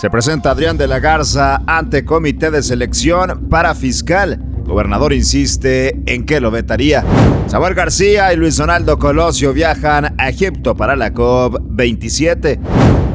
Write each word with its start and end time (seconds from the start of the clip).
Se 0.00 0.08
presenta 0.08 0.52
Adrián 0.52 0.78
de 0.78 0.88
la 0.88 0.98
Garza 0.98 1.60
ante 1.66 2.06
comité 2.06 2.50
de 2.50 2.62
selección 2.62 3.50
para 3.50 3.74
fiscal. 3.74 4.42
Gobernador 4.64 5.12
insiste 5.12 6.00
en 6.06 6.24
que 6.24 6.40
lo 6.40 6.50
vetaría. 6.50 7.04
Samuel 7.48 7.74
García 7.74 8.32
y 8.32 8.36
Luis 8.36 8.56
Donaldo 8.56 8.98
Colosio 8.98 9.52
viajan 9.52 10.14
a 10.16 10.30
Egipto 10.30 10.74
para 10.74 10.96
la 10.96 11.12
COP27. 11.12 12.58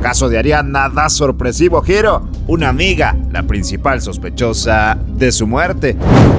Caso 0.03 0.29
de 0.29 0.37
Ariana 0.37 0.87
da 0.89 1.09
sorpresivo 1.09 1.81
giro. 1.81 2.29
Una 2.47 2.69
amiga, 2.69 3.15
la 3.31 3.43
principal 3.43 4.01
sospechosa 4.01 4.97
de 5.07 5.31
su 5.31 5.47
muerte. 5.47 5.95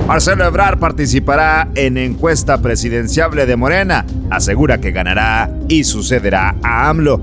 Marcelo 0.07 0.45
Ebrard 0.45 0.79
participará 0.79 1.69
en 1.75 1.99
encuesta 1.99 2.63
presidenciable 2.63 3.45
de 3.45 3.57
Morena. 3.57 4.07
Asegura 4.31 4.79
que 4.79 4.93
ganará 4.93 5.51
y 5.69 5.83
sucederá 5.83 6.55
a 6.63 6.89
AMLO. 6.89 7.21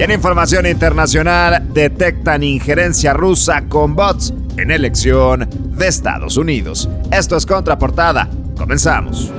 Y 0.00 0.02
en 0.02 0.10
información 0.10 0.66
internacional, 0.66 1.64
detectan 1.72 2.42
injerencia 2.42 3.12
rusa 3.12 3.62
con 3.68 3.94
bots 3.94 4.34
en 4.56 4.72
elección 4.72 5.48
de 5.76 5.86
Estados 5.86 6.36
Unidos. 6.36 6.88
Esto 7.12 7.36
es 7.36 7.46
Contraportada. 7.46 8.28
Comenzamos. 8.56 9.32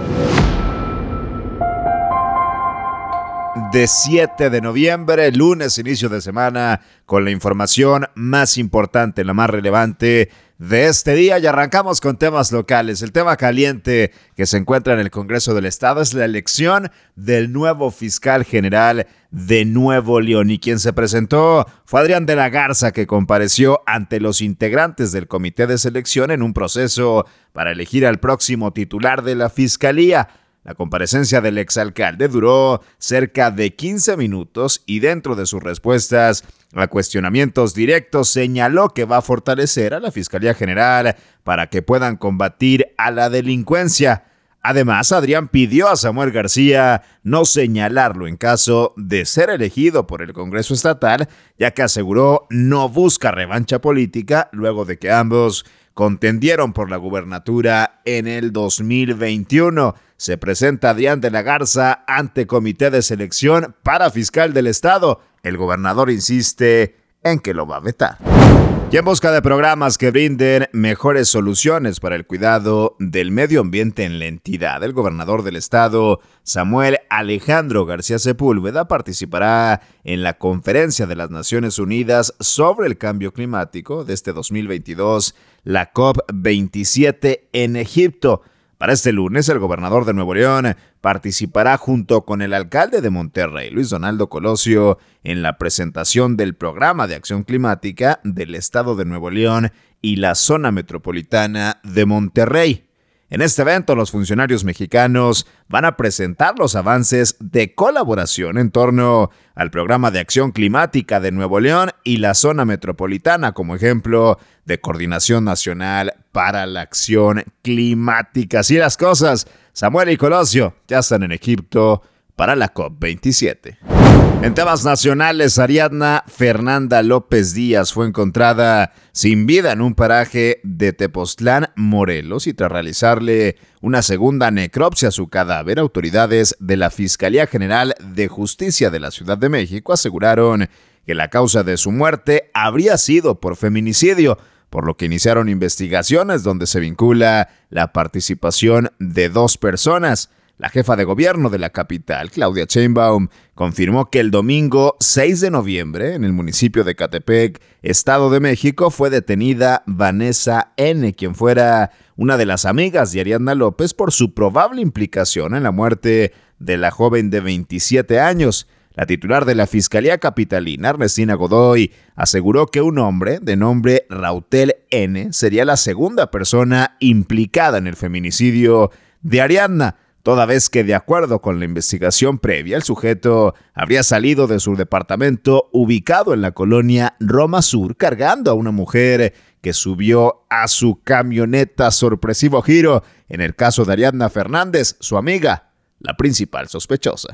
De 3.55 3.87
7 3.87 4.49
de 4.49 4.59
noviembre, 4.59 5.31
lunes, 5.31 5.77
inicio 5.77 6.09
de 6.09 6.19
semana, 6.19 6.81
con 7.05 7.23
la 7.23 7.31
información 7.31 8.05
más 8.13 8.57
importante, 8.57 9.23
la 9.23 9.33
más 9.33 9.49
relevante 9.49 10.29
de 10.57 10.87
este 10.87 11.15
día 11.15 11.39
y 11.39 11.45
arrancamos 11.45 12.01
con 12.01 12.17
temas 12.17 12.51
locales. 12.51 13.01
El 13.01 13.13
tema 13.13 13.37
caliente 13.37 14.11
que 14.35 14.45
se 14.45 14.57
encuentra 14.57 14.93
en 14.93 14.99
el 14.99 15.09
Congreso 15.09 15.53
del 15.53 15.65
Estado 15.65 16.01
es 16.01 16.13
la 16.13 16.25
elección 16.25 16.91
del 17.15 17.53
nuevo 17.53 17.91
fiscal 17.91 18.43
general 18.43 19.07
de 19.31 19.63
Nuevo 19.63 20.19
León 20.19 20.49
y 20.49 20.59
quien 20.59 20.79
se 20.79 20.91
presentó 20.91 21.65
fue 21.85 22.01
Adrián 22.01 22.25
de 22.25 22.35
la 22.35 22.49
Garza 22.49 22.91
que 22.91 23.07
compareció 23.07 23.83
ante 23.85 24.19
los 24.19 24.41
integrantes 24.41 25.13
del 25.13 25.27
comité 25.27 25.65
de 25.65 25.77
selección 25.77 26.29
en 26.31 26.41
un 26.41 26.53
proceso 26.53 27.25
para 27.53 27.71
elegir 27.71 28.05
al 28.05 28.19
próximo 28.19 28.73
titular 28.73 29.23
de 29.23 29.35
la 29.35 29.49
fiscalía. 29.49 30.27
La 30.65 30.73
comparecencia 30.73 31.41
del 31.41 31.59
exalcalde 31.59 32.27
duró 32.27 32.81
cerca 32.97 33.51
de 33.51 33.75
15 33.75 34.17
minutos 34.17 34.81
y 34.87 34.99
dentro 34.99 35.35
de 35.35 35.45
sus 35.45 35.61
respuestas 35.61 36.43
a 36.73 36.87
cuestionamientos 36.87 37.75
directos 37.75 38.29
señaló 38.29 38.89
que 38.89 39.05
va 39.05 39.17
a 39.17 39.21
fortalecer 39.21 39.93
a 39.93 39.99
la 39.99 40.11
Fiscalía 40.11 40.55
General 40.55 41.15
para 41.43 41.67
que 41.67 41.83
puedan 41.83 42.17
combatir 42.17 42.87
a 42.97 43.11
la 43.11 43.29
delincuencia. 43.29 44.23
Además, 44.63 45.11
Adrián 45.11 45.49
pidió 45.49 45.87
a 45.87 45.95
Samuel 45.95 46.31
García 46.31 47.03
no 47.21 47.45
señalarlo 47.45 48.25
en 48.25 48.35
caso 48.35 48.95
de 48.97 49.25
ser 49.25 49.51
elegido 49.51 50.07
por 50.07 50.23
el 50.23 50.33
Congreso 50.33 50.73
Estatal, 50.73 51.29
ya 51.59 51.69
que 51.69 51.83
aseguró 51.83 52.47
no 52.49 52.89
busca 52.89 53.29
revancha 53.29 53.79
política 53.79 54.49
luego 54.51 54.83
de 54.83 54.97
que 54.97 55.11
ambos 55.11 55.63
contendieron 55.95 56.73
por 56.73 56.91
la 56.91 56.97
gubernatura 56.97 58.01
en 58.05 58.27
el 58.27 58.51
2021. 58.51 59.95
Se 60.17 60.37
presenta 60.37 60.91
Adrián 60.91 61.21
de 61.21 61.31
la 61.31 61.41
Garza 61.41 62.03
ante 62.05 62.45
comité 62.45 62.91
de 62.91 63.01
selección 63.01 63.75
para 63.81 64.11
fiscal 64.11 64.53
del 64.53 64.67
Estado. 64.67 65.21
El 65.41 65.57
gobernador 65.57 66.11
insiste 66.11 66.97
en 67.23 67.39
que 67.39 67.55
lo 67.55 67.65
va 67.65 67.77
a 67.77 67.79
vetar. 67.79 68.44
Y 68.91 68.97
en 68.97 69.03
busca 69.03 69.31
de 69.33 69.41
programas 69.41 69.97
que 69.97 70.09
brinden 70.09 70.67
mejores 70.71 71.27
soluciones 71.27 71.99
para 71.99 72.15
el 72.15 72.25
cuidado 72.25 72.95
del 72.99 73.29
medio 73.29 73.59
ambiente 73.59 74.05
en 74.05 74.19
la 74.19 74.25
entidad, 74.25 74.81
el 74.85 74.93
gobernador 74.93 75.43
del 75.43 75.57
estado, 75.57 76.21
Samuel 76.43 76.99
Alejandro 77.09 77.85
García 77.85 78.19
Sepúlveda, 78.19 78.87
participará 78.87 79.81
en 80.05 80.23
la 80.23 80.37
Conferencia 80.37 81.07
de 81.07 81.15
las 81.17 81.29
Naciones 81.29 81.77
Unidas 81.77 82.35
sobre 82.39 82.87
el 82.87 82.97
Cambio 82.97 83.33
Climático 83.33 84.05
de 84.05 84.13
este 84.13 84.31
2022, 84.31 85.35
la 85.65 85.91
COP27 85.91 87.41
en 87.51 87.75
Egipto. 87.75 88.43
Para 88.77 88.91
este 88.91 89.13
lunes, 89.13 89.47
el 89.47 89.59
gobernador 89.59 90.03
de 90.03 90.13
Nuevo 90.13 90.33
León 90.33 90.75
participará 90.99 91.77
junto 91.77 92.25
con 92.25 92.41
el 92.41 92.53
alcalde 92.53 92.99
de 92.99 93.09
Monterrey, 93.09 93.69
Luis 93.69 93.89
Donaldo 93.89 94.27
Colosio, 94.27 94.97
en 95.23 95.41
la 95.41 95.57
presentación 95.57 96.35
del 96.35 96.55
programa 96.55 97.07
de 97.07 97.15
acción 97.15 97.43
climática 97.43 98.19
del 98.25 98.53
estado 98.53 98.95
de 98.95 99.05
Nuevo 99.05 99.29
León 99.31 99.71
y 100.01 100.17
la 100.17 100.35
zona 100.35 100.71
metropolitana 100.71 101.79
de 101.83 102.05
Monterrey. 102.05 102.84
En 103.29 103.41
este 103.41 103.63
evento, 103.63 103.95
los 103.95 104.11
funcionarios 104.11 104.63
mexicanos 104.63 105.47
van 105.67 105.85
a 105.85 105.97
presentar 105.97 106.59
los 106.59 106.75
avances 106.75 107.35
de 107.39 107.73
colaboración 107.73 108.59
en 108.59 108.69
torno 108.69 109.31
al 109.55 109.71
programa 109.71 110.11
de 110.11 110.19
acción 110.19 110.51
climática 110.51 111.19
de 111.19 111.31
Nuevo 111.31 111.59
León 111.59 111.91
y 112.03 112.17
la 112.17 112.35
zona 112.35 112.65
metropolitana 112.65 113.53
como 113.53 113.75
ejemplo 113.75 114.37
de 114.65 114.79
coordinación 114.79 115.43
nacional 115.43 116.13
para 116.31 116.67
la 116.67 116.81
acción 116.81 117.43
climática. 117.63 118.59
Así 118.59 118.77
las 118.77 118.95
cosas, 118.95 119.47
Samuel 119.73 120.11
y 120.11 120.17
Colosio 120.17 120.75
ya 120.87 120.99
están 120.99 121.23
en 121.23 121.31
Egipto 121.31 122.03
para 122.35 122.55
la 122.55 122.73
COP27. 122.73 123.94
En 124.41 124.53
temas 124.53 124.85
nacionales, 124.85 125.57
Ariadna 125.57 126.23
Fernanda 126.27 127.01
López 127.01 127.53
Díaz 127.53 127.93
fue 127.93 128.05
encontrada 128.05 128.93
sin 129.11 129.47
vida 129.47 129.71
en 129.71 129.81
un 129.81 129.95
paraje 129.95 130.59
de 130.63 130.93
Tepoztlán, 130.93 131.69
Morelos, 131.75 132.45
y 132.45 132.53
tras 132.53 132.71
realizarle 132.71 133.57
una 133.81 134.03
segunda 134.03 134.51
necropsia 134.51 135.07
a 135.07 135.11
su 135.11 135.29
cadáver, 135.29 135.79
autoridades 135.79 136.55
de 136.59 136.77
la 136.77 136.91
Fiscalía 136.91 137.47
General 137.47 137.95
de 137.99 138.27
Justicia 138.27 138.91
de 138.91 138.99
la 138.99 139.09
Ciudad 139.09 139.37
de 139.37 139.49
México 139.49 139.93
aseguraron 139.93 140.69
que 141.05 141.15
la 141.15 141.29
causa 141.29 141.63
de 141.63 141.77
su 141.77 141.91
muerte 141.91 142.51
habría 142.53 142.97
sido 142.97 143.39
por 143.39 143.55
feminicidio, 143.55 144.37
por 144.69 144.85
lo 144.85 144.97
que 144.97 145.05
iniciaron 145.05 145.49
investigaciones 145.49 146.43
donde 146.43 146.67
se 146.67 146.79
vincula 146.79 147.49
la 147.69 147.93
participación 147.93 148.91
de 148.99 149.29
dos 149.29 149.57
personas. 149.57 150.29
La 150.57 150.69
jefa 150.69 150.95
de 150.95 151.03
gobierno 151.03 151.49
de 151.49 151.59
la 151.59 151.71
capital, 151.71 152.31
Claudia 152.31 152.63
Sheinbaum, 152.65 153.27
confirmó 153.55 154.09
que 154.09 154.21
el 154.21 154.31
domingo 154.31 154.95
6 155.01 155.41
de 155.41 155.51
noviembre, 155.51 156.15
en 156.15 156.23
el 156.23 156.31
municipio 156.31 156.85
de 156.85 156.95
Catepec, 156.95 157.61
Estado 157.81 158.29
de 158.29 158.39
México, 158.39 158.89
fue 158.89 159.09
detenida 159.09 159.83
Vanessa 159.85 160.71
N., 160.77 161.13
quien 161.13 161.35
fuera 161.35 161.91
una 162.15 162.37
de 162.37 162.45
las 162.45 162.63
amigas 162.63 163.11
de 163.11 163.19
Ariadna 163.19 163.53
López 163.53 163.93
por 163.93 164.13
su 164.13 164.33
probable 164.33 164.81
implicación 164.81 165.55
en 165.55 165.63
la 165.63 165.71
muerte 165.71 166.31
de 166.57 166.77
la 166.77 166.89
joven 166.89 167.29
de 167.29 167.41
27 167.41 168.21
años. 168.21 168.65
La 168.93 169.05
titular 169.05 169.43
de 169.43 169.55
la 169.55 169.67
Fiscalía 169.67 170.19
Capitalina, 170.19 170.91
Ernestina 170.91 171.33
Godoy, 171.33 171.91
aseguró 172.15 172.67
que 172.67 172.81
un 172.81 172.97
hombre 172.99 173.39
de 173.41 173.57
nombre 173.57 174.05
Rautel 174.09 174.77
N. 174.89 175.33
sería 175.33 175.65
la 175.65 175.75
segunda 175.75 176.31
persona 176.31 176.95
implicada 177.01 177.77
en 177.77 177.87
el 177.87 177.97
feminicidio 177.97 178.91
de 179.21 179.41
Ariadna 179.41 179.97
toda 180.25 180.47
vez 180.47 180.71
que 180.71 180.83
de 180.83 180.95
acuerdo 180.95 181.39
con 181.39 181.59
la 181.59 181.65
investigación 181.65 182.39
previa, 182.39 182.77
el 182.77 182.81
sujeto 182.81 183.53
habría 183.75 184.01
salido 184.01 184.47
de 184.47 184.59
su 184.59 184.75
departamento 184.75 185.69
ubicado 185.71 186.33
en 186.33 186.41
la 186.41 186.51
colonia 186.51 187.15
Roma 187.19 187.61
Sur 187.61 187.95
cargando 187.95 188.49
a 188.49 188.55
una 188.55 188.71
mujer 188.71 189.35
que 189.61 189.71
subió 189.71 190.43
a 190.49 190.67
su 190.67 190.99
camioneta 191.03 191.91
sorpresivo 191.91 192.63
giro, 192.63 193.03
en 193.29 193.39
el 193.39 193.55
caso 193.55 193.85
de 193.85 193.93
Ariadna 193.93 194.29
Fernández, 194.29 194.95
su 194.99 195.15
amiga, 195.15 195.69
la 195.99 196.15
principal 196.15 196.67
sospechosa. 196.67 197.29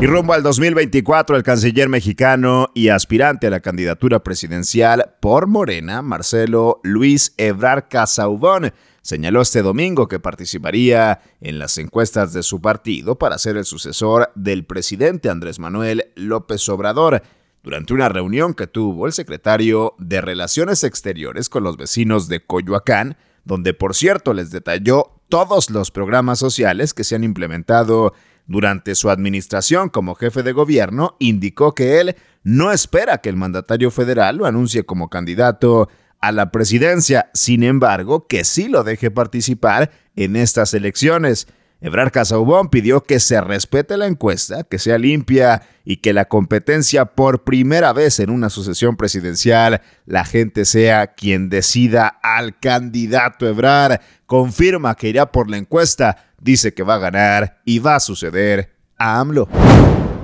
Y 0.00 0.06
rumbo 0.06 0.32
al 0.34 0.42
2024, 0.42 1.36
el 1.36 1.42
canciller 1.42 1.88
mexicano 1.88 2.70
y 2.74 2.88
aspirante 2.88 3.46
a 3.46 3.50
la 3.50 3.60
candidatura 3.60 4.22
presidencial 4.22 5.14
por 5.20 5.46
Morena, 5.46 6.02
Marcelo 6.02 6.80
Luis 6.82 7.34
Ebrard 7.36 7.88
Casaubón, 7.88 8.72
señaló 9.02 9.42
este 9.42 9.62
domingo 9.62 10.08
que 10.08 10.18
participaría 10.18 11.20
en 11.40 11.58
las 11.58 11.76
encuestas 11.78 12.32
de 12.32 12.42
su 12.42 12.60
partido 12.60 13.16
para 13.18 13.38
ser 13.38 13.56
el 13.56 13.64
sucesor 13.64 14.30
del 14.34 14.64
presidente 14.64 15.28
Andrés 15.28 15.58
Manuel 15.58 16.06
López 16.14 16.68
Obrador 16.68 17.22
durante 17.62 17.94
una 17.94 18.08
reunión 18.08 18.54
que 18.54 18.66
tuvo 18.66 19.06
el 19.06 19.12
secretario 19.12 19.94
de 19.98 20.20
Relaciones 20.20 20.84
Exteriores 20.84 21.48
con 21.48 21.64
los 21.64 21.76
vecinos 21.78 22.28
de 22.28 22.44
Coyoacán, 22.44 23.16
donde 23.44 23.72
por 23.74 23.94
cierto 23.94 24.34
les 24.34 24.50
detalló 24.50 25.13
todos 25.28 25.70
los 25.70 25.90
programas 25.90 26.38
sociales 26.38 26.94
que 26.94 27.04
se 27.04 27.14
han 27.14 27.24
implementado 27.24 28.14
durante 28.46 28.94
su 28.94 29.10
administración 29.10 29.88
como 29.88 30.14
jefe 30.14 30.42
de 30.42 30.52
gobierno, 30.52 31.16
indicó 31.18 31.74
que 31.74 32.00
él 32.00 32.16
no 32.42 32.72
espera 32.72 33.18
que 33.18 33.30
el 33.30 33.36
mandatario 33.36 33.90
federal 33.90 34.36
lo 34.36 34.46
anuncie 34.46 34.84
como 34.84 35.08
candidato 35.08 35.88
a 36.20 36.32
la 36.32 36.50
presidencia, 36.50 37.30
sin 37.34 37.62
embargo, 37.62 38.26
que 38.26 38.44
sí 38.44 38.68
lo 38.68 38.84
deje 38.84 39.10
participar 39.10 39.90
en 40.16 40.36
estas 40.36 40.72
elecciones. 40.74 41.48
Ebrar 41.84 42.10
Casaubón 42.10 42.70
pidió 42.70 43.02
que 43.02 43.20
se 43.20 43.38
respete 43.42 43.98
la 43.98 44.06
encuesta, 44.06 44.64
que 44.64 44.78
sea 44.78 44.96
limpia 44.96 45.60
y 45.84 45.98
que 45.98 46.14
la 46.14 46.24
competencia 46.24 47.04
por 47.04 47.44
primera 47.44 47.92
vez 47.92 48.20
en 48.20 48.30
una 48.30 48.48
sucesión 48.48 48.96
presidencial, 48.96 49.82
la 50.06 50.24
gente 50.24 50.64
sea 50.64 51.08
quien 51.08 51.50
decida 51.50 52.08
al 52.22 52.58
candidato 52.58 53.46
Ebrar. 53.46 54.00
Confirma 54.24 54.94
que 54.94 55.10
irá 55.10 55.30
por 55.30 55.50
la 55.50 55.58
encuesta, 55.58 56.32
dice 56.40 56.72
que 56.72 56.82
va 56.82 56.94
a 56.94 57.00
ganar 57.00 57.60
y 57.66 57.80
va 57.80 57.96
a 57.96 58.00
suceder 58.00 58.70
a 58.96 59.20
AMLO. 59.20 59.46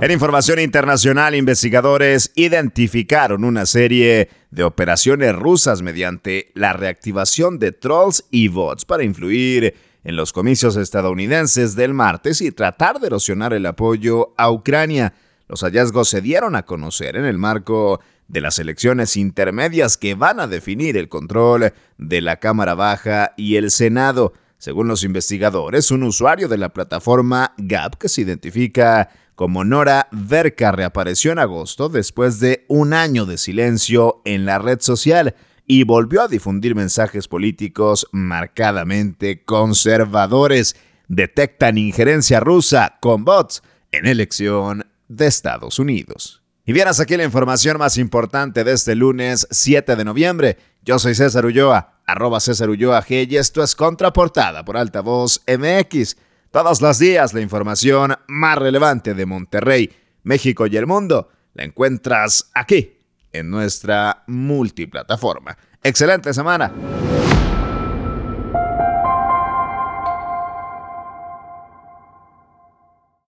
En 0.01 0.09
información 0.09 0.57
internacional, 0.57 1.35
investigadores 1.35 2.31
identificaron 2.33 3.43
una 3.43 3.67
serie 3.67 4.29
de 4.49 4.63
operaciones 4.63 5.35
rusas 5.35 5.83
mediante 5.83 6.51
la 6.55 6.73
reactivación 6.73 7.59
de 7.59 7.71
trolls 7.71 8.25
y 8.31 8.47
bots 8.47 8.83
para 8.83 9.03
influir 9.03 9.75
en 10.03 10.15
los 10.15 10.33
comicios 10.33 10.75
estadounidenses 10.77 11.75
del 11.75 11.93
martes 11.93 12.41
y 12.41 12.51
tratar 12.51 12.99
de 12.99 13.07
erosionar 13.07 13.53
el 13.53 13.65
apoyo 13.65 14.33
a 14.37 14.51
Ucrania. 14.51 15.13
Los 15.47 15.61
hallazgos 15.61 16.09
se 16.09 16.21
dieron 16.21 16.55
a 16.55 16.63
conocer 16.63 17.15
en 17.15 17.25
el 17.25 17.37
marco 17.37 17.99
de 18.27 18.41
las 18.41 18.59
elecciones 18.59 19.17
intermedias 19.17 19.97
que 19.97 20.15
van 20.15 20.39
a 20.39 20.47
definir 20.47 20.97
el 20.97 21.09
control 21.09 21.73
de 21.97 22.21
la 22.21 22.37
Cámara 22.37 22.73
Baja 22.73 23.33
y 23.35 23.57
el 23.57 23.71
Senado. 23.71 24.33
Según 24.57 24.87
los 24.87 25.03
investigadores, 25.03 25.91
un 25.91 26.03
usuario 26.03 26.47
de 26.47 26.57
la 26.57 26.69
plataforma 26.69 27.53
Gap 27.57 27.97
que 27.97 28.09
se 28.09 28.21
identifica 28.21 29.09
como 29.35 29.63
Nora 29.63 30.07
Verka 30.11 30.71
reapareció 30.71 31.31
en 31.31 31.39
agosto 31.39 31.89
después 31.89 32.39
de 32.39 32.63
un 32.67 32.93
año 32.93 33.25
de 33.25 33.37
silencio 33.37 34.21
en 34.23 34.45
la 34.45 34.59
red 34.59 34.79
social 34.81 35.35
y 35.71 35.85
volvió 35.85 36.23
a 36.23 36.27
difundir 36.27 36.75
mensajes 36.75 37.29
políticos 37.29 38.05
marcadamente 38.11 39.45
conservadores. 39.45 40.75
Detectan 41.07 41.77
injerencia 41.77 42.41
rusa 42.41 42.97
con 42.99 43.23
bots 43.23 43.63
en 43.93 44.05
elección 44.05 44.85
de 45.07 45.27
Estados 45.27 45.79
Unidos. 45.79 46.43
Y 46.65 46.73
vieras 46.73 46.99
aquí 46.99 47.15
la 47.15 47.23
información 47.23 47.77
más 47.77 47.97
importante 47.97 48.65
de 48.65 48.73
este 48.73 48.95
lunes 48.95 49.47
7 49.49 49.95
de 49.95 50.03
noviembre. 50.03 50.57
Yo 50.83 50.99
soy 50.99 51.15
César 51.15 51.45
Ulloa, 51.45 52.01
arroba 52.05 52.41
César 52.41 52.69
Ulloa 52.69 53.01
G 53.01 53.31
y 53.31 53.37
esto 53.37 53.63
es 53.63 53.73
Contraportada 53.73 54.65
por 54.65 54.75
Altavoz 54.75 55.39
MX. 55.47 56.17
Todos 56.51 56.81
los 56.81 56.99
días 56.99 57.33
la 57.33 57.39
información 57.39 58.17
más 58.27 58.57
relevante 58.57 59.13
de 59.13 59.25
Monterrey, 59.25 59.89
México 60.23 60.67
y 60.67 60.75
el 60.75 60.85
mundo 60.85 61.29
la 61.53 61.63
encuentras 61.63 62.51
aquí, 62.53 62.97
en 63.31 63.49
nuestra 63.49 64.23
multiplataforma. 64.27 65.57
Excelente 65.83 66.33
semana. 66.33 66.71